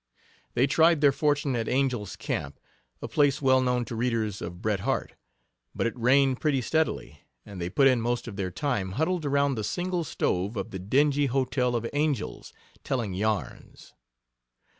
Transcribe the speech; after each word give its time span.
They 0.55 0.65
tried 0.65 0.99
their 0.99 1.11
fortune 1.11 1.55
at 1.55 1.69
Angel's 1.69 2.15
Camp, 2.15 2.59
a 3.03 3.07
place 3.07 3.39
well 3.39 3.61
known 3.61 3.85
to 3.85 3.95
readers 3.95 4.41
of 4.41 4.59
Bret 4.59 4.79
Harte. 4.79 5.13
But 5.75 5.85
it 5.85 5.93
rained 5.95 6.41
pretty 6.41 6.59
steadily, 6.61 7.19
and 7.45 7.61
they 7.61 7.69
put 7.69 7.85
in 7.87 8.01
most 8.01 8.27
of 8.27 8.35
their 8.35 8.49
time 8.49 8.93
huddled 8.93 9.25
around 9.27 9.53
the 9.53 9.63
single 9.63 10.03
stove 10.03 10.57
of 10.57 10.71
the 10.71 10.79
dingy 10.79 11.27
hotel 11.27 11.75
of 11.75 11.87
Angel's, 11.93 12.51
telling 12.83 13.13
yarns. 13.13 13.93